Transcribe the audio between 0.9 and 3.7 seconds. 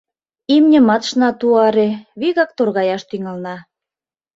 ышна туаре, вигак торгаяш тӱҥална.